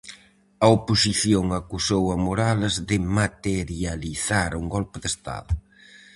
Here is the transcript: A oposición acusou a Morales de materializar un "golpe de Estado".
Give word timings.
A 0.65 0.67
oposición 0.77 1.45
acusou 1.59 2.03
a 2.15 2.17
Morales 2.27 2.73
de 2.89 2.97
materializar 3.19 4.49
un 4.61 4.65
"golpe 4.75 4.97
de 5.03 5.07
Estado". 5.13 5.51